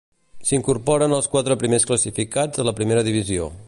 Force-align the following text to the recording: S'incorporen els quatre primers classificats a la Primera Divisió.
S'incorporen 0.51 1.13
els 1.19 1.29
quatre 1.35 1.59
primers 1.65 1.87
classificats 1.93 2.65
a 2.65 2.69
la 2.71 2.79
Primera 2.81 3.09
Divisió. 3.11 3.53